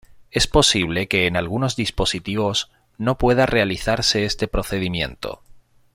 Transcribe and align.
Es 0.31 0.47
posible 0.47 1.07
que 1.07 1.27
en 1.27 1.37
algunos 1.37 1.75
dispositivos 1.75 2.71
no 2.97 3.19
pueda 3.19 3.45
realizarse 3.45 4.25
este 4.25 4.47
procedimiento. 4.47 5.43